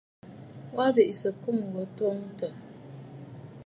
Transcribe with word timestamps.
Wa 0.75 0.85
bɨ 0.95 1.01
sɨ̀ 1.19 1.31
ɨkum 1.35 1.57
gho 1.71 1.81
twoŋtə̀. 1.95 2.51